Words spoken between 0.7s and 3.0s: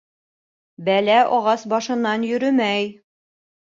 Бәлә ағас башынан йөрөмәй